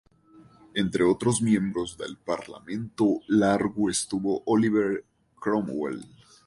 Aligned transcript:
Entre 0.73 1.03
otros 1.03 1.43
miembros 1.43 1.95
del 1.95 2.17
Parlamento 2.17 3.19
largo 3.27 3.87
estuvo 3.87 4.41
Oliver 4.47 5.05
Cromwell. 5.39 6.03